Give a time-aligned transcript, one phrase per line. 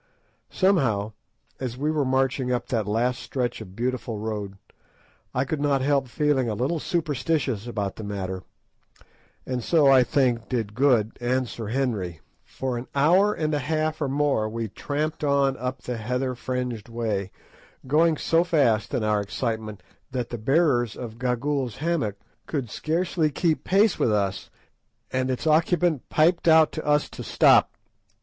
[0.49, 1.11] Somehow,
[1.59, 4.57] as we were marching up that last stretch of beautiful road,
[5.31, 8.41] I could not help feeling a little superstitious about the matter,
[9.45, 12.19] and so I think did Good and Sir Henry.
[12.43, 16.89] For an hour and a half or more we tramped on up the heather fringed
[16.89, 17.29] way,
[17.85, 22.15] going so fast in our excitement that the bearers of Gagool's hammock
[22.47, 24.49] could scarcely keep pace with us,
[25.11, 27.75] and its occupant piped out to us to stop.